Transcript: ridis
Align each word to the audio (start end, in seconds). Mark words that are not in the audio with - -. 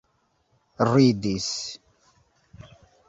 ridis 0.91 1.49